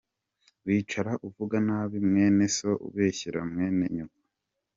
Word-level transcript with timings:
Wicara 0.65 1.11
uvuga 1.27 1.55
nabi 1.67 1.97
mwene 2.07 2.45
so, 2.57 2.71
Ubeshyera 2.87 3.39
mwene 3.51 3.83
nyoko 3.95 4.19